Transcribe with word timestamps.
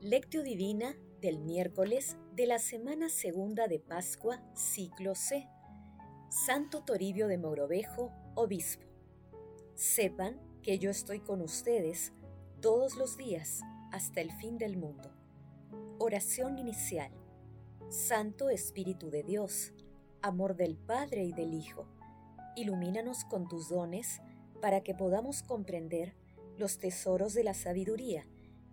Lectio 0.00 0.44
Divina 0.44 0.94
del 1.20 1.40
miércoles 1.40 2.16
de 2.32 2.46
la 2.46 2.60
semana 2.60 3.08
segunda 3.08 3.66
de 3.66 3.80
Pascua, 3.80 4.40
ciclo 4.54 5.16
C. 5.16 5.48
Santo 6.30 6.84
Toribio 6.84 7.26
de 7.26 7.36
Mogrovejo, 7.36 8.12
obispo. 8.36 8.86
Sepan 9.74 10.40
que 10.62 10.78
yo 10.78 10.90
estoy 10.90 11.18
con 11.18 11.42
ustedes 11.42 12.12
todos 12.60 12.94
los 12.94 13.16
días 13.16 13.62
hasta 13.90 14.20
el 14.20 14.30
fin 14.30 14.56
del 14.56 14.76
mundo. 14.76 15.10
Oración 15.98 16.60
inicial. 16.60 17.10
Santo 17.88 18.50
Espíritu 18.50 19.10
de 19.10 19.24
Dios, 19.24 19.72
amor 20.22 20.54
del 20.54 20.76
Padre 20.76 21.24
y 21.24 21.32
del 21.32 21.54
Hijo, 21.54 21.88
ilumínanos 22.54 23.24
con 23.24 23.48
tus 23.48 23.68
dones 23.68 24.20
para 24.62 24.80
que 24.84 24.94
podamos 24.94 25.42
comprender 25.42 26.14
los 26.56 26.78
tesoros 26.78 27.34
de 27.34 27.42
la 27.42 27.54
sabiduría 27.54 28.28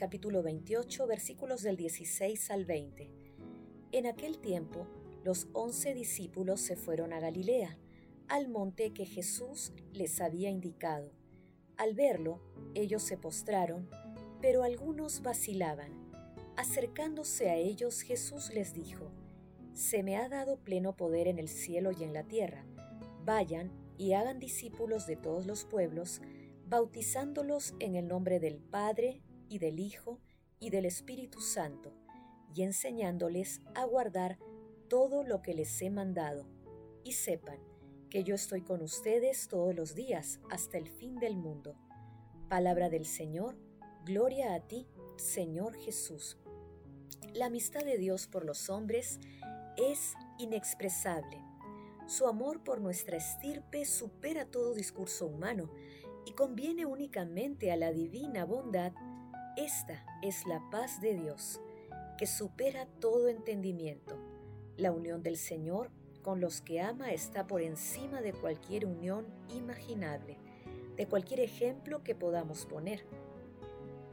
capítulo 0.00 0.42
28, 0.42 1.06
versículos 1.06 1.60
del 1.60 1.76
16 1.76 2.50
al 2.52 2.64
20. 2.64 3.10
En 3.92 4.06
aquel 4.06 4.38
tiempo, 4.38 4.86
los 5.24 5.48
once 5.52 5.92
discípulos 5.92 6.62
se 6.62 6.74
fueron 6.74 7.12
a 7.12 7.20
Galilea, 7.20 7.76
al 8.26 8.48
monte 8.48 8.94
que 8.94 9.04
Jesús 9.04 9.74
les 9.92 10.22
había 10.22 10.48
indicado. 10.48 11.12
Al 11.76 11.92
verlo, 11.92 12.40
ellos 12.74 13.02
se 13.02 13.18
postraron, 13.18 13.90
pero 14.40 14.62
algunos 14.62 15.20
vacilaban. 15.20 15.92
Acercándose 16.56 17.50
a 17.50 17.56
ellos, 17.56 18.00
Jesús 18.00 18.54
les 18.54 18.72
dijo, 18.72 19.10
Se 19.74 20.02
me 20.02 20.16
ha 20.16 20.30
dado 20.30 20.56
pleno 20.64 20.96
poder 20.96 21.28
en 21.28 21.38
el 21.38 21.50
cielo 21.50 21.90
y 21.92 22.04
en 22.04 22.14
la 22.14 22.22
tierra. 22.24 22.64
Vayan 23.26 23.70
y 23.98 24.14
hagan 24.14 24.38
discípulos 24.38 25.06
de 25.06 25.16
todos 25.16 25.44
los 25.44 25.66
pueblos, 25.66 26.22
bautizándolos 26.66 27.74
en 27.80 27.96
el 27.96 28.08
nombre 28.08 28.40
del 28.40 28.56
Padre, 28.56 29.20
y 29.50 29.58
del 29.58 29.80
Hijo 29.80 30.20
y 30.60 30.70
del 30.70 30.86
Espíritu 30.86 31.40
Santo, 31.40 31.92
y 32.54 32.62
enseñándoles 32.62 33.60
a 33.74 33.84
guardar 33.84 34.38
todo 34.88 35.22
lo 35.24 35.42
que 35.42 35.52
les 35.52 35.82
he 35.82 35.90
mandado. 35.90 36.46
Y 37.04 37.12
sepan 37.12 37.58
que 38.08 38.24
yo 38.24 38.34
estoy 38.34 38.62
con 38.62 38.80
ustedes 38.80 39.48
todos 39.48 39.74
los 39.74 39.94
días 39.94 40.40
hasta 40.50 40.78
el 40.78 40.88
fin 40.88 41.16
del 41.16 41.36
mundo. 41.36 41.76
Palabra 42.48 42.88
del 42.88 43.04
Señor, 43.04 43.56
gloria 44.04 44.54
a 44.54 44.60
ti, 44.60 44.86
Señor 45.16 45.76
Jesús. 45.76 46.38
La 47.34 47.46
amistad 47.46 47.84
de 47.84 47.98
Dios 47.98 48.26
por 48.26 48.44
los 48.44 48.70
hombres 48.70 49.20
es 49.76 50.14
inexpresable. 50.38 51.44
Su 52.06 52.26
amor 52.26 52.62
por 52.62 52.80
nuestra 52.80 53.16
estirpe 53.16 53.84
supera 53.84 54.44
todo 54.44 54.74
discurso 54.74 55.26
humano 55.26 55.70
y 56.26 56.32
conviene 56.32 56.86
únicamente 56.86 57.70
a 57.70 57.76
la 57.76 57.92
divina 57.92 58.44
bondad 58.44 58.92
esta 59.64 60.02
es 60.22 60.46
la 60.46 60.62
paz 60.70 61.02
de 61.02 61.14
Dios, 61.14 61.60
que 62.16 62.26
supera 62.26 62.86
todo 62.98 63.28
entendimiento. 63.28 64.16
La 64.78 64.90
unión 64.90 65.22
del 65.22 65.36
Señor 65.36 65.90
con 66.22 66.40
los 66.40 66.62
que 66.62 66.80
ama 66.80 67.12
está 67.12 67.46
por 67.46 67.60
encima 67.60 68.22
de 68.22 68.32
cualquier 68.32 68.86
unión 68.86 69.26
imaginable, 69.54 70.38
de 70.96 71.06
cualquier 71.06 71.40
ejemplo 71.40 72.02
que 72.02 72.14
podamos 72.14 72.64
poner. 72.64 73.04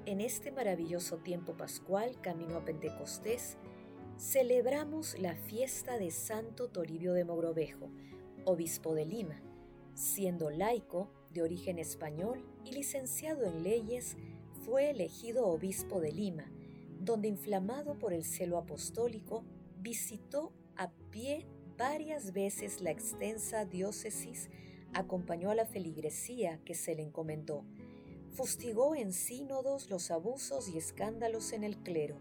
En 0.05 0.19
este 0.19 0.51
maravilloso 0.51 1.17
tiempo 1.17 1.55
pascual, 1.55 2.19
camino 2.21 2.57
a 2.57 2.65
Pentecostés, 2.65 3.57
celebramos 4.17 5.17
la 5.17 5.35
fiesta 5.35 5.97
de 5.97 6.11
Santo 6.11 6.67
Toribio 6.67 7.13
de 7.13 7.23
Mogrovejo, 7.23 7.89
obispo 8.43 8.93
de 8.95 9.05
Lima, 9.05 9.41
siendo 9.93 10.49
laico 10.49 11.09
de 11.31 11.41
origen 11.41 11.79
español 11.79 12.43
y 12.65 12.73
licenciado 12.73 13.45
en 13.45 13.63
leyes 13.63 14.17
fue 14.67 14.89
elegido 14.89 15.47
obispo 15.47 16.01
de 16.01 16.11
Lima, 16.11 16.51
donde 16.99 17.29
inflamado 17.29 17.97
por 17.97 18.11
el 18.11 18.25
celo 18.25 18.57
apostólico, 18.57 19.45
visitó 19.79 20.51
a 20.75 20.91
pie 21.09 21.47
varias 21.77 22.33
veces 22.33 22.81
la 22.81 22.91
extensa 22.91 23.63
diócesis, 23.63 24.49
acompañó 24.93 25.51
a 25.51 25.55
la 25.55 25.65
feligresía 25.65 26.59
que 26.65 26.75
se 26.75 26.95
le 26.95 27.03
encomendó, 27.03 27.63
fustigó 28.31 28.93
en 28.93 29.13
sínodos 29.13 29.89
los 29.89 30.11
abusos 30.11 30.67
y 30.67 30.77
escándalos 30.77 31.53
en 31.53 31.63
el 31.63 31.77
clero, 31.77 32.17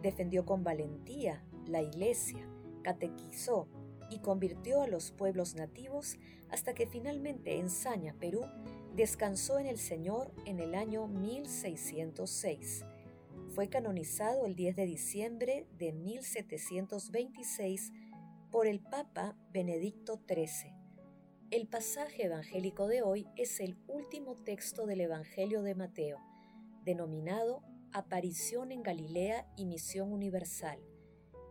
defendió 0.00 0.46
con 0.46 0.62
valentía 0.62 1.44
la 1.66 1.82
iglesia, 1.82 2.48
catequizó 2.84 3.66
y 4.10 4.20
convirtió 4.20 4.82
a 4.82 4.86
los 4.86 5.10
pueblos 5.10 5.56
nativos 5.56 6.18
hasta 6.50 6.72
que 6.72 6.86
finalmente 6.86 7.58
en 7.58 7.68
Saña, 7.68 8.14
Perú, 8.20 8.42
descansó 8.94 9.58
en 9.58 9.66
el 9.66 9.78
Señor 9.78 10.32
en 10.46 10.60
el 10.60 10.74
año 10.74 11.06
1606. 11.06 12.84
Fue 13.54 13.68
canonizado 13.68 14.46
el 14.46 14.54
10 14.54 14.76
de 14.76 14.86
diciembre 14.86 15.66
de 15.78 15.92
1726 15.92 17.92
por 18.50 18.66
el 18.66 18.80
Papa 18.80 19.36
Benedicto 19.52 20.20
XIII. 20.28 20.74
El 21.50 21.66
pasaje 21.66 22.26
evangélico 22.26 22.86
de 22.86 23.02
hoy 23.02 23.26
es 23.36 23.60
el 23.60 23.76
último 23.88 24.36
texto 24.36 24.86
del 24.86 25.00
Evangelio 25.00 25.62
de 25.62 25.74
Mateo, 25.74 26.18
denominado 26.84 27.62
Aparición 27.92 28.70
en 28.70 28.82
Galilea 28.82 29.48
y 29.56 29.66
Misión 29.66 30.12
Universal. 30.12 30.78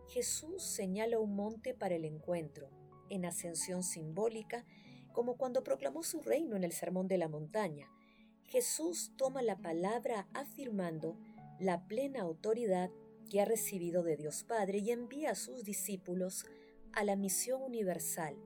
Jesús 0.08 0.62
señala 0.62 1.18
un 1.18 1.36
monte 1.36 1.74
para 1.74 1.94
el 1.94 2.06
encuentro, 2.06 2.70
en 3.10 3.26
ascensión 3.26 3.82
simbólica, 3.82 4.64
como 5.12 5.36
cuando 5.36 5.62
proclamó 5.62 6.02
su 6.02 6.20
reino 6.20 6.56
en 6.56 6.64
el 6.64 6.72
Sermón 6.72 7.08
de 7.08 7.18
la 7.18 7.28
Montaña. 7.28 7.88
Jesús 8.44 9.12
toma 9.16 9.42
la 9.42 9.56
palabra 9.56 10.28
afirmando 10.34 11.16
la 11.58 11.86
plena 11.86 12.22
autoridad 12.22 12.90
que 13.28 13.40
ha 13.40 13.44
recibido 13.44 14.02
de 14.02 14.16
Dios 14.16 14.44
Padre 14.44 14.78
y 14.78 14.90
envía 14.90 15.30
a 15.30 15.34
sus 15.36 15.64
discípulos 15.64 16.46
a 16.92 17.04
la 17.04 17.16
misión 17.16 17.62
universal. 17.62 18.36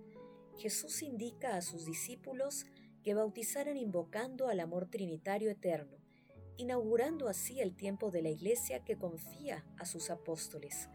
Jesús 0.59 1.03
indica 1.03 1.57
a 1.57 1.63
sus 1.63 1.87
discípulos 1.87 2.67
que 3.03 3.15
bautizaran 3.15 3.77
invocando 3.77 4.49
al 4.49 4.61
amor 4.61 4.91
trinitario 4.91 5.51
eterno, 5.51 5.97
inaugurando 6.57 7.29
así 7.29 7.61
el 7.61 7.75
tiempo 7.75 8.11
de 8.11 8.23
la 8.23 8.31
Iglesia 8.31 8.85
que 8.85 8.97
confía 8.97 9.65
a 9.79 9.87
sus 9.87 10.11
apóstoles. 10.11 10.89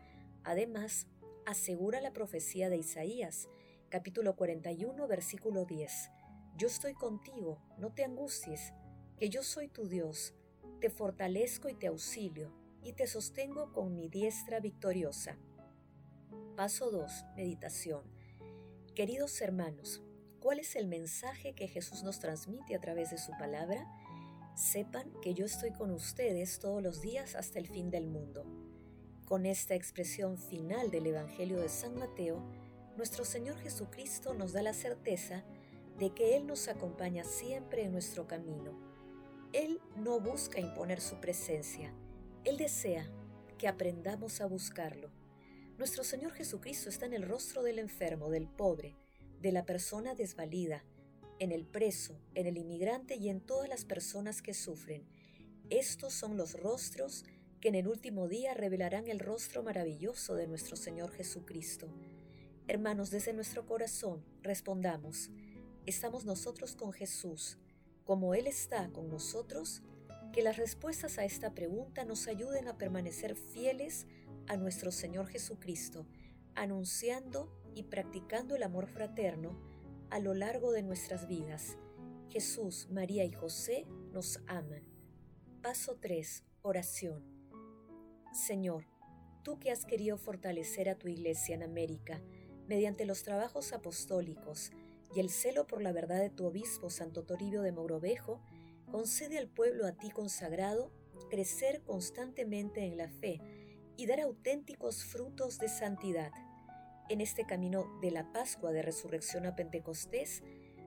Además, 0.43 1.07
asegura 1.45 1.99
la 2.01 2.13
profecía 2.13 2.69
de 2.69 2.77
Isaías, 2.77 3.49
capítulo 3.89 4.35
41, 4.35 5.07
versículo 5.07 5.65
10. 5.65 6.11
Yo 6.55 6.67
estoy 6.67 6.93
contigo, 6.93 7.59
no 7.79 7.91
te 7.91 8.03
angusties, 8.03 8.73
que 9.17 9.29
yo 9.29 9.41
soy 9.41 9.67
tu 9.67 9.87
Dios, 9.87 10.35
te 10.79 10.91
fortalezco 10.91 11.69
y 11.69 11.73
te 11.73 11.87
auxilio, 11.87 12.53
y 12.83 12.93
te 12.93 13.07
sostengo 13.07 13.73
con 13.73 13.95
mi 13.95 14.07
diestra 14.07 14.59
victoriosa. 14.59 15.37
Paso 16.55 16.91
2. 16.91 17.25
Meditación. 17.35 18.03
Queridos 18.93 19.41
hermanos, 19.41 20.03
¿cuál 20.39 20.59
es 20.59 20.75
el 20.75 20.87
mensaje 20.87 21.53
que 21.53 21.67
Jesús 21.67 22.03
nos 22.03 22.19
transmite 22.19 22.75
a 22.75 22.79
través 22.79 23.09
de 23.09 23.17
su 23.17 23.31
palabra? 23.39 23.87
Sepan 24.55 25.11
que 25.21 25.33
yo 25.33 25.45
estoy 25.45 25.71
con 25.71 25.89
ustedes 25.91 26.59
todos 26.59 26.83
los 26.83 27.01
días 27.01 27.35
hasta 27.35 27.57
el 27.57 27.67
fin 27.67 27.89
del 27.89 28.07
mundo. 28.07 28.45
Con 29.25 29.45
esta 29.45 29.73
expresión 29.73 30.37
final 30.37 30.91
del 30.91 31.07
Evangelio 31.07 31.59
de 31.59 31.69
San 31.69 31.95
Mateo, 31.95 32.43
nuestro 32.99 33.23
Señor 33.23 33.57
Jesucristo 33.59 34.33
nos 34.33 34.51
da 34.51 34.61
la 34.61 34.73
certeza 34.73 35.45
de 35.97 36.13
que 36.13 36.35
Él 36.35 36.45
nos 36.45 36.67
acompaña 36.67 37.23
siempre 37.23 37.85
en 37.85 37.93
nuestro 37.93 38.27
camino. 38.27 38.77
Él 39.53 39.79
no 39.95 40.19
busca 40.19 40.59
imponer 40.59 40.99
su 40.99 41.15
presencia, 41.21 41.93
Él 42.43 42.57
desea 42.57 43.09
que 43.57 43.69
aprendamos 43.69 44.41
a 44.41 44.47
buscarlo. 44.47 45.09
Nuestro 45.77 46.03
Señor 46.03 46.33
Jesucristo 46.33 46.89
está 46.89 47.05
en 47.05 47.13
el 47.13 47.23
rostro 47.23 47.63
del 47.63 47.79
enfermo, 47.79 48.29
del 48.29 48.49
pobre, 48.49 48.97
de 49.39 49.53
la 49.53 49.65
persona 49.65 50.13
desvalida, 50.13 50.83
en 51.39 51.53
el 51.53 51.65
preso, 51.65 52.19
en 52.35 52.47
el 52.47 52.57
inmigrante 52.57 53.15
y 53.15 53.29
en 53.29 53.39
todas 53.39 53.69
las 53.69 53.85
personas 53.85 54.41
que 54.41 54.53
sufren. 54.53 55.07
Estos 55.69 56.13
son 56.13 56.35
los 56.35 56.51
rostros 56.59 57.23
que 57.61 57.69
en 57.69 57.75
el 57.75 57.87
último 57.87 58.27
día 58.27 58.55
revelarán 58.55 59.07
el 59.07 59.19
rostro 59.19 59.63
maravilloso 59.63 60.35
de 60.35 60.47
nuestro 60.47 60.75
Señor 60.75 61.11
Jesucristo. 61.11 61.87
Hermanos, 62.69 63.09
desde 63.09 63.33
nuestro 63.33 63.65
corazón 63.65 64.23
respondamos, 64.43 65.31
¿estamos 65.87 66.23
nosotros 66.23 66.75
con 66.75 66.91
Jesús 66.91 67.57
como 68.03 68.35
Él 68.35 68.45
está 68.45 68.91
con 68.91 69.09
nosotros? 69.09 69.81
Que 70.31 70.43
las 70.43 70.57
respuestas 70.57 71.17
a 71.17 71.25
esta 71.25 71.55
pregunta 71.55 72.05
nos 72.05 72.27
ayuden 72.27 72.67
a 72.67 72.77
permanecer 72.77 73.35
fieles 73.35 74.05
a 74.45 74.55
nuestro 74.55 74.91
Señor 74.91 75.25
Jesucristo, 75.25 76.05
anunciando 76.53 77.51
y 77.73 77.85
practicando 77.85 78.55
el 78.55 78.61
amor 78.61 78.85
fraterno 78.85 79.59
a 80.11 80.19
lo 80.19 80.35
largo 80.35 80.71
de 80.71 80.83
nuestras 80.83 81.27
vidas. 81.27 81.75
Jesús, 82.29 82.87
María 82.91 83.25
y 83.25 83.31
José 83.31 83.87
nos 84.11 84.43
aman. 84.45 84.83
Paso 85.63 85.97
3. 85.99 86.43
Oración. 86.61 87.23
Señor, 88.31 88.85
tú 89.41 89.57
que 89.57 89.71
has 89.71 89.85
querido 89.85 90.19
fortalecer 90.19 90.87
a 90.87 90.99
tu 90.99 91.07
iglesia 91.07 91.55
en 91.55 91.63
América 91.63 92.21
mediante 92.69 93.07
los 93.07 93.23
trabajos 93.23 93.73
apostólicos 93.73 94.71
y 95.15 95.19
el 95.19 95.31
celo 95.31 95.65
por 95.65 95.81
la 95.81 95.91
verdad 95.91 96.19
de 96.19 96.29
tu 96.29 96.45
obispo 96.45 96.91
Santo 96.91 97.23
Toribio 97.23 97.63
de 97.63 97.71
Mogrovejo, 97.71 98.39
concede 98.91 99.39
al 99.39 99.47
pueblo 99.47 99.87
a 99.87 99.93
ti 99.93 100.11
consagrado 100.11 100.91
crecer 101.31 101.81
constantemente 101.81 102.85
en 102.85 102.95
la 102.95 103.09
fe 103.09 103.41
y 103.97 104.05
dar 104.05 104.21
auténticos 104.21 105.03
frutos 105.03 105.57
de 105.57 105.67
santidad. 105.67 106.31
En 107.09 107.21
este 107.21 107.43
camino 107.43 107.87
de 108.01 108.11
la 108.11 108.31
Pascua 108.31 108.71
de 108.71 108.83
Resurrección 108.83 109.47
a 109.47 109.55
Pentecostés, 109.55 110.43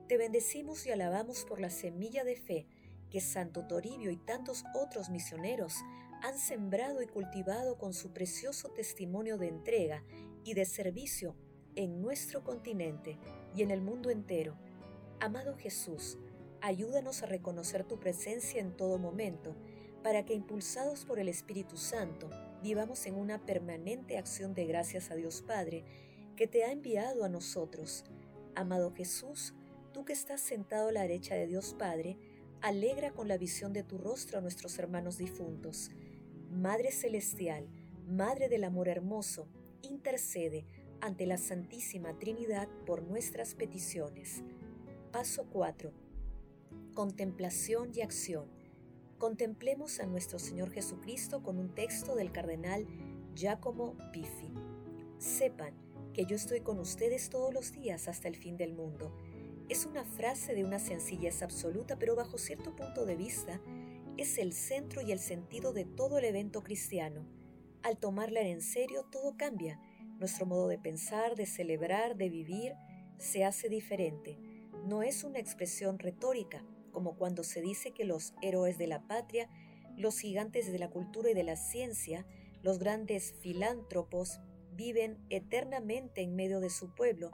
te 0.07 0.17
bendecimos 0.17 0.85
y 0.85 0.91
alabamos 0.91 1.43
por 1.43 1.59
la 1.59 1.69
semilla 1.69 2.23
de 2.23 2.37
fe 2.37 2.65
que 3.09 3.19
Santo 3.19 3.67
Toribio 3.67 4.09
y 4.09 4.17
tantos 4.17 4.63
otros 4.73 5.09
misioneros 5.09 5.75
han 6.21 6.39
sembrado 6.39 7.01
y 7.01 7.07
cultivado 7.07 7.77
con 7.77 7.93
su 7.93 8.13
precioso 8.13 8.69
testimonio 8.69 9.37
de 9.37 9.49
entrega 9.49 10.01
y 10.45 10.53
de 10.53 10.63
servicio 10.63 11.35
en 11.75 12.01
nuestro 12.01 12.43
continente 12.43 13.17
y 13.55 13.61
en 13.63 13.71
el 13.71 13.81
mundo 13.81 14.09
entero. 14.09 14.55
Amado 15.19 15.55
Jesús, 15.55 16.17
ayúdanos 16.61 17.23
a 17.23 17.27
reconocer 17.27 17.83
tu 17.83 17.99
presencia 17.99 18.61
en 18.61 18.75
todo 18.75 18.97
momento, 18.97 19.55
para 20.03 20.25
que 20.25 20.33
impulsados 20.33 21.05
por 21.05 21.19
el 21.19 21.29
Espíritu 21.29 21.77
Santo 21.77 22.29
vivamos 22.61 23.05
en 23.05 23.15
una 23.15 23.45
permanente 23.45 24.17
acción 24.17 24.53
de 24.53 24.65
gracias 24.65 25.11
a 25.11 25.15
Dios 25.15 25.41
Padre, 25.41 25.83
que 26.35 26.47
te 26.47 26.63
ha 26.63 26.71
enviado 26.71 27.23
a 27.23 27.29
nosotros. 27.29 28.03
Amado 28.55 28.93
Jesús, 28.93 29.53
tú 29.93 30.05
que 30.05 30.13
estás 30.13 30.41
sentado 30.41 30.89
a 30.89 30.91
la 30.91 31.01
derecha 31.01 31.35
de 31.35 31.47
Dios 31.47 31.75
Padre, 31.77 32.17
alegra 32.61 33.11
con 33.11 33.27
la 33.27 33.37
visión 33.37 33.73
de 33.73 33.83
tu 33.83 33.97
rostro 33.97 34.37
a 34.37 34.41
nuestros 34.41 34.77
hermanos 34.79 35.17
difuntos. 35.17 35.91
Madre 36.49 36.91
Celestial, 36.91 37.67
Madre 38.07 38.47
del 38.47 38.63
Amor 38.63 38.87
Hermoso, 38.87 39.47
intercede 39.81 40.65
ante 41.03 41.25
la 41.25 41.37
Santísima 41.37 42.17
Trinidad 42.17 42.69
por 42.85 43.03
nuestras 43.03 43.55
peticiones. 43.55 44.41
Paso 45.11 45.45
4. 45.51 45.91
Contemplación 46.93 47.91
y 47.93 47.99
acción. 47.99 48.45
Contemplemos 49.17 49.99
a 49.99 50.05
nuestro 50.05 50.39
Señor 50.39 50.71
Jesucristo 50.71 51.43
con 51.43 51.57
un 51.57 51.75
texto 51.75 52.15
del 52.15 52.31
cardenal 52.31 52.87
Giacomo 53.35 53.97
Piffi. 54.13 54.53
Sepan 55.17 55.73
que 56.13 56.25
yo 56.25 56.37
estoy 56.37 56.61
con 56.61 56.79
ustedes 56.79 57.29
todos 57.29 57.53
los 57.53 57.73
días 57.73 58.07
hasta 58.07 58.29
el 58.29 58.37
fin 58.37 58.55
del 58.55 58.71
mundo. 58.71 59.13
Es 59.67 59.85
una 59.85 60.05
frase 60.05 60.55
de 60.55 60.63
una 60.63 60.79
sencillez 60.79 61.43
absoluta, 61.43 61.99
pero 61.99 62.15
bajo 62.15 62.37
cierto 62.37 62.77
punto 62.77 63.05
de 63.05 63.17
vista 63.17 63.59
es 64.15 64.37
el 64.37 64.53
centro 64.53 65.01
y 65.01 65.11
el 65.11 65.19
sentido 65.19 65.73
de 65.73 65.83
todo 65.83 66.17
el 66.19 66.23
evento 66.23 66.63
cristiano. 66.63 67.25
Al 67.81 67.97
tomarla 67.97 68.39
en 68.39 68.61
serio, 68.61 69.05
todo 69.11 69.35
cambia 69.35 69.81
nuestro 70.23 70.45
modo 70.45 70.69
de 70.69 70.77
pensar, 70.77 71.35
de 71.35 71.45
celebrar, 71.45 72.15
de 72.15 72.29
vivir, 72.29 72.75
se 73.17 73.43
hace 73.43 73.67
diferente. 73.67 74.39
No 74.85 75.03
es 75.03 75.25
una 75.25 75.39
expresión 75.39 75.99
retórica, 75.99 76.63
como 76.93 77.17
cuando 77.17 77.43
se 77.43 77.59
dice 77.59 77.91
que 77.91 78.05
los 78.05 78.33
héroes 78.41 78.77
de 78.77 78.87
la 78.87 79.05
patria, 79.05 79.49
los 79.97 80.17
gigantes 80.17 80.71
de 80.71 80.79
la 80.79 80.89
cultura 80.89 81.29
y 81.29 81.33
de 81.33 81.43
la 81.43 81.57
ciencia, 81.57 82.25
los 82.61 82.79
grandes 82.79 83.33
filántropos, 83.41 84.39
viven 84.71 85.17
eternamente 85.29 86.21
en 86.21 86.37
medio 86.37 86.61
de 86.61 86.69
su 86.69 86.95
pueblo, 86.95 87.29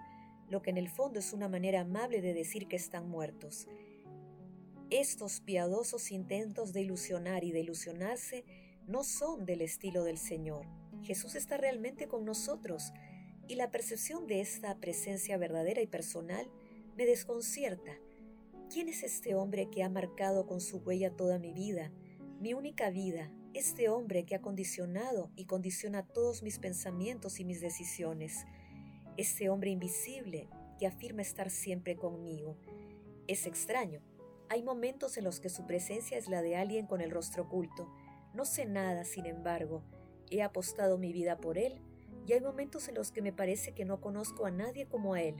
lo 0.49 0.63
que 0.63 0.71
en 0.71 0.79
el 0.79 0.89
fondo 0.89 1.19
es 1.19 1.31
una 1.31 1.47
manera 1.47 1.81
amable 1.81 2.23
de 2.23 2.33
decir 2.33 2.67
que 2.67 2.75
están 2.75 3.07
muertos. 3.07 3.67
Estos 4.89 5.41
piadosos 5.41 6.09
intentos 6.09 6.73
de 6.73 6.81
ilusionar 6.81 7.43
y 7.43 7.51
de 7.51 7.59
ilusionarse 7.59 8.45
no 8.87 9.03
son 9.03 9.45
del 9.45 9.61
estilo 9.61 10.03
del 10.03 10.17
Señor. 10.17 10.65
Jesús 11.03 11.35
está 11.35 11.57
realmente 11.57 12.07
con 12.07 12.25
nosotros 12.25 12.93
y 13.47 13.55
la 13.55 13.71
percepción 13.71 14.27
de 14.27 14.41
esta 14.41 14.75
presencia 14.79 15.37
verdadera 15.37 15.81
y 15.81 15.87
personal 15.87 16.49
me 16.95 17.05
desconcierta. 17.05 17.97
¿Quién 18.71 18.89
es 18.89 19.03
este 19.03 19.33
hombre 19.33 19.69
que 19.71 19.83
ha 19.83 19.89
marcado 19.89 20.45
con 20.45 20.61
su 20.61 20.77
huella 20.77 21.15
toda 21.15 21.39
mi 21.39 21.51
vida, 21.53 21.91
mi 22.39 22.53
única 22.53 22.91
vida, 22.91 23.31
este 23.55 23.89
hombre 23.89 24.25
que 24.25 24.35
ha 24.35 24.41
condicionado 24.41 25.31
y 25.35 25.45
condiciona 25.45 26.05
todos 26.05 26.43
mis 26.43 26.59
pensamientos 26.59 27.39
y 27.39 27.45
mis 27.45 27.61
decisiones, 27.61 28.45
este 29.17 29.49
hombre 29.49 29.71
invisible 29.71 30.47
que 30.77 30.85
afirma 30.85 31.23
estar 31.23 31.49
siempre 31.49 31.95
conmigo? 31.95 32.57
Es 33.27 33.47
extraño. 33.47 34.01
Hay 34.49 34.61
momentos 34.61 35.17
en 35.17 35.23
los 35.23 35.39
que 35.39 35.49
su 35.49 35.65
presencia 35.65 36.17
es 36.17 36.29
la 36.29 36.43
de 36.43 36.55
alguien 36.55 36.85
con 36.85 37.01
el 37.01 37.09
rostro 37.09 37.43
oculto. 37.43 37.91
No 38.35 38.45
sé 38.45 38.65
nada, 38.65 39.05
sin 39.05 39.25
embargo, 39.25 39.83
He 40.29 40.41
apostado 40.41 40.97
mi 40.97 41.11
vida 41.13 41.37
por 41.37 41.57
Él 41.57 41.81
y 42.27 42.33
hay 42.33 42.41
momentos 42.41 42.87
en 42.87 42.95
los 42.95 43.11
que 43.11 43.21
me 43.21 43.33
parece 43.33 43.73
que 43.73 43.85
no 43.85 44.01
conozco 44.01 44.45
a 44.45 44.51
nadie 44.51 44.87
como 44.87 45.13
a 45.13 45.21
Él. 45.21 45.35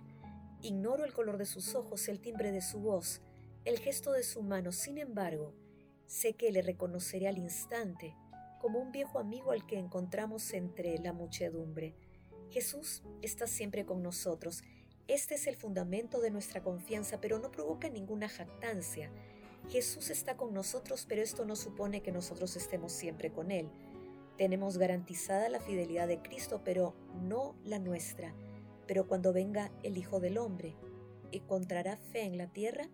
Ignoro 0.62 1.06
el 1.06 1.14
color 1.14 1.38
de 1.38 1.46
sus 1.46 1.76
ojos, 1.76 2.08
el 2.08 2.20
timbre 2.20 2.52
de 2.52 2.62
su 2.62 2.80
voz, 2.80 3.22
el 3.66 3.80
gesto 3.80 4.12
de 4.12 4.24
su 4.24 4.42
mano. 4.42 4.72
Sin 4.72 4.98
embargo, 4.98 5.54
sé 6.06 6.34
que 6.34 6.52
le 6.52 6.62
reconoceré 6.62 7.28
al 7.28 7.38
instante 7.38 8.16
como 8.60 8.80
un 8.80 8.92
viejo 8.92 9.20
amigo 9.20 9.52
al 9.52 9.66
que 9.66 9.78
encontramos 9.78 10.54
entre 10.54 10.98
la 10.98 11.14
muchedumbre. 11.14 11.96
Jesús 12.50 13.04
está 13.22 13.48
siempre 13.48 13.86
con 13.86 14.02
nosotros. 14.02 14.64
Este 15.08 15.36
es 15.36 15.48
el 15.48 15.56
fundamento 15.56 16.20
de 16.20 16.32
nuestra 16.32 16.62
confianza, 16.62 17.22
pero 17.22 17.40
no 17.40 17.52
provoca 17.52 17.90
ninguna 17.90 18.28
jactancia. 18.28 19.12
Jesús 19.70 20.10
está 20.10 20.36
con 20.36 20.54
nosotros, 20.54 21.06
pero 21.08 21.22
esto 21.22 21.46
no 21.46 21.56
supone 21.56 22.02
que 22.02 22.12
nosotros 22.12 22.56
estemos 22.56 22.92
siempre 22.92 23.32
con 23.32 23.52
Él. 23.52 23.70
Tenemos 24.40 24.78
garantizada 24.78 25.50
la 25.50 25.60
fidelidad 25.60 26.08
de 26.08 26.22
Cristo, 26.22 26.62
pero 26.64 26.96
no 27.22 27.58
la 27.66 27.78
nuestra. 27.78 28.34
Pero 28.88 29.06
cuando 29.06 29.34
venga 29.34 29.70
el 29.84 29.98
Hijo 29.98 30.22
del 30.22 30.38
Hombre, 30.38 30.78
¿encontrará 31.34 31.98
fe 31.98 32.22
en 32.22 32.38
la 32.38 32.48
tierra? 32.48 32.88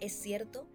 Es 0.00 0.14
cierto 0.14 0.66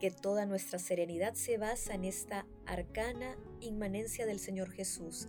que 0.00 0.10
toda 0.10 0.46
nuestra 0.46 0.80
serenidad 0.80 1.34
se 1.34 1.58
basa 1.58 1.94
en 1.94 2.04
esta 2.04 2.44
arcana 2.66 3.38
inmanencia 3.60 4.26
del 4.26 4.40
Señor 4.40 4.72
Jesús. 4.72 5.28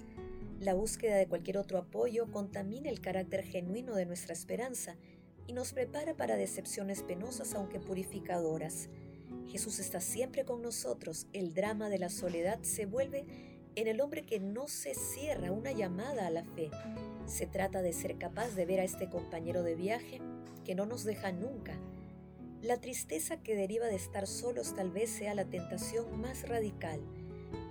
La 0.59 0.73
búsqueda 0.73 1.17
de 1.17 1.27
cualquier 1.27 1.59
otro 1.59 1.77
apoyo 1.77 2.31
contamina 2.31 2.89
el 2.89 3.01
carácter 3.01 3.43
genuino 3.43 3.93
de 3.93 4.07
nuestra 4.07 4.33
esperanza 4.33 4.95
y 5.45 5.53
nos 5.53 5.73
prepara 5.73 6.17
para 6.17 6.37
decepciones 6.37 7.03
penosas 7.03 7.53
aunque 7.53 7.79
purificadoras. 7.79 8.89
Jesús 9.45 9.77
está 9.77 10.01
siempre 10.01 10.43
con 10.43 10.63
nosotros. 10.63 11.27
El 11.33 11.53
drama 11.53 11.89
de 11.89 11.99
la 11.99 12.09
soledad 12.09 12.63
se 12.63 12.87
vuelve 12.87 13.53
en 13.75 13.88
el 13.88 14.00
hombre 14.01 14.25
que 14.25 14.39
no 14.39 14.67
se 14.67 14.96
cierra 14.96 15.51
una 15.51 15.72
llamada 15.72 16.27
a 16.27 16.29
la 16.29 16.44
fe. 16.44 16.72
Se 17.25 17.46
trata 17.46 17.82
de 17.82 17.94
ser 17.94 18.17
capaz 18.17 18.55
de 18.55 18.65
ver 18.65 18.79
a 18.79 18.84
este 18.84 19.10
compañero 19.10 19.63
de 19.63 19.75
viaje 19.75 20.22
que 20.63 20.75
no 20.75 20.86
nos 20.86 21.03
deja 21.03 21.32
nunca. 21.32 21.77
La 22.62 22.79
tristeza 22.79 23.41
que 23.44 23.55
deriva 23.55 23.88
de 23.88 23.96
estar 23.96 24.27
solos 24.27 24.74
tal 24.75 24.91
vez 24.91 25.10
sea 25.10 25.36
la 25.36 25.46
tentación 25.46 26.20
más 26.20 26.48
radical. 26.48 27.01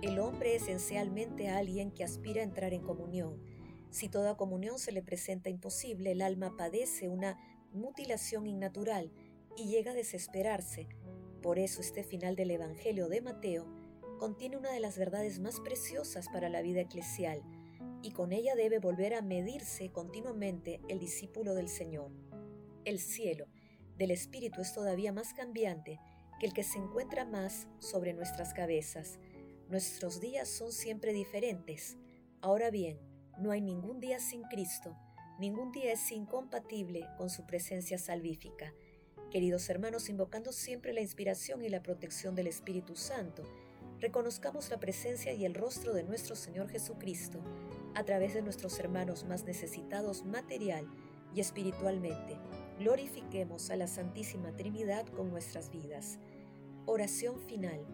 El 0.01 0.19
hombre 0.19 0.55
es 0.55 0.63
esencialmente 0.63 1.49
alguien 1.49 1.91
que 1.91 2.03
aspira 2.03 2.41
a 2.41 2.45
entrar 2.45 2.73
en 2.73 2.81
comunión. 2.81 3.41
Si 3.89 4.07
toda 4.07 4.37
comunión 4.37 4.77
se 4.77 4.91
le 4.91 5.01
presenta 5.01 5.49
imposible, 5.49 6.11
el 6.11 6.21
alma 6.21 6.55
padece 6.55 7.09
una 7.09 7.37
mutilación 7.71 8.45
innatural 8.45 9.11
y 9.57 9.69
llega 9.69 9.91
a 9.91 9.95
desesperarse. 9.95 10.87
Por 11.41 11.59
eso 11.59 11.81
este 11.81 12.03
final 12.03 12.35
del 12.35 12.51
Evangelio 12.51 13.09
de 13.09 13.21
Mateo 13.21 13.74
contiene 14.17 14.57
una 14.57 14.71
de 14.71 14.79
las 14.79 14.97
verdades 14.97 15.39
más 15.39 15.59
preciosas 15.59 16.27
para 16.29 16.49
la 16.49 16.61
vida 16.61 16.81
eclesial 16.81 17.41
y 18.01 18.11
con 18.11 18.31
ella 18.31 18.55
debe 18.55 18.79
volver 18.79 19.13
a 19.13 19.21
medirse 19.21 19.91
continuamente 19.91 20.79
el 20.89 20.99
discípulo 20.99 21.53
del 21.55 21.69
Señor. 21.69 22.11
El 22.83 22.99
cielo 22.99 23.47
del 23.97 24.11
Espíritu 24.11 24.61
es 24.61 24.73
todavía 24.73 25.11
más 25.11 25.33
cambiante 25.33 25.99
que 26.39 26.45
el 26.45 26.53
que 26.53 26.63
se 26.63 26.77
encuentra 26.77 27.25
más 27.25 27.67
sobre 27.79 28.13
nuestras 28.13 28.53
cabezas. 28.53 29.19
Nuestros 29.69 30.19
días 30.19 30.47
son 30.49 30.71
siempre 30.71 31.13
diferentes. 31.13 31.97
Ahora 32.41 32.69
bien, 32.69 32.99
no 33.39 33.51
hay 33.51 33.61
ningún 33.61 33.99
día 33.99 34.19
sin 34.19 34.43
Cristo, 34.43 34.95
ningún 35.39 35.71
día 35.71 35.91
es 35.91 36.11
incompatible 36.11 37.07
con 37.17 37.29
su 37.29 37.45
presencia 37.45 37.97
salvífica. 37.97 38.73
Queridos 39.31 39.69
hermanos, 39.69 40.09
invocando 40.09 40.51
siempre 40.51 40.93
la 40.93 41.01
inspiración 41.01 41.63
y 41.63 41.69
la 41.69 41.81
protección 41.81 42.35
del 42.35 42.47
Espíritu 42.47 42.95
Santo, 42.95 43.43
reconozcamos 43.99 44.69
la 44.69 44.79
presencia 44.79 45.33
y 45.33 45.45
el 45.45 45.53
rostro 45.53 45.93
de 45.93 46.03
nuestro 46.03 46.35
Señor 46.35 46.69
Jesucristo 46.69 47.39
a 47.95 48.03
través 48.03 48.33
de 48.33 48.41
nuestros 48.41 48.79
hermanos 48.79 49.23
más 49.23 49.45
necesitados 49.45 50.25
material 50.25 50.87
y 51.33 51.39
espiritualmente. 51.39 52.37
Glorifiquemos 52.79 53.69
a 53.69 53.75
la 53.75 53.87
Santísima 53.87 54.55
Trinidad 54.55 55.05
con 55.07 55.29
nuestras 55.29 55.69
vidas. 55.69 56.19
Oración 56.85 57.39
final. 57.39 57.85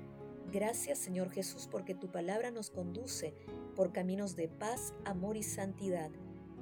Gracias 0.51 0.99
Señor 0.99 1.29
Jesús 1.31 1.67
porque 1.71 1.95
tu 1.95 2.11
palabra 2.11 2.51
nos 2.51 2.71
conduce 2.71 3.33
por 3.75 3.93
caminos 3.93 4.35
de 4.35 4.47
paz, 4.47 4.93
amor 5.05 5.37
y 5.37 5.43
santidad. 5.43 6.11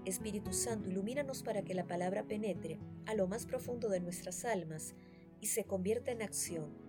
Espíritu 0.06 0.54
Santo, 0.54 0.90
ilumínanos 0.90 1.44
para 1.44 1.64
que 1.64 1.74
la 1.74 1.88
palabra 1.88 2.24
penetre 2.24 2.80
a 3.06 3.14
lo 3.14 3.28
más 3.28 3.46
profundo 3.46 3.90
de 3.90 4.00
nuestras 4.00 4.46
almas 4.46 4.94
y 5.42 5.48
se 5.48 5.64
convierta 5.64 6.12
en 6.12 6.22
acción. 6.22 6.89